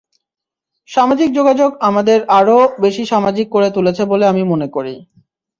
সামাজিক 0.89 1.29
যোগাযোগ 1.33 1.69
আমাদের 1.89 2.19
আরও 2.39 2.57
বেশি 2.81 3.03
সামাজিক 3.05 3.47
করে 3.49 3.67
তুলেছে 3.75 4.03
বলে 4.11 4.25
আমি 4.27 4.43
মনে 4.51 4.67
করি। 4.75 4.93